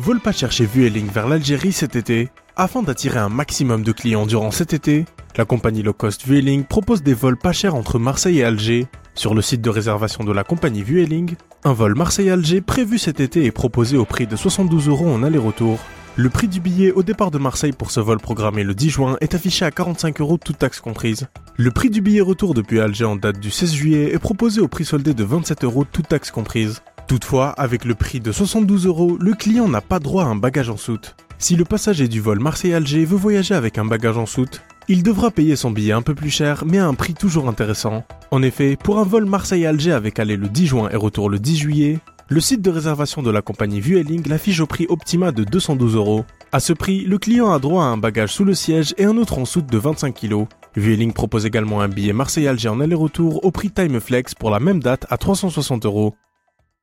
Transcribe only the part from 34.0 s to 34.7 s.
en soute,